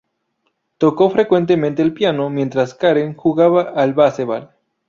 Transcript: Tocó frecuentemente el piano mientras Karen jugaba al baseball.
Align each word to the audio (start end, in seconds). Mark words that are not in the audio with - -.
Tocó 0.79 1.11
frecuentemente 1.11 1.83
el 1.83 1.93
piano 1.93 2.27
mientras 2.31 2.73
Karen 2.73 3.15
jugaba 3.15 3.61
al 3.75 3.93
baseball. 3.93 4.49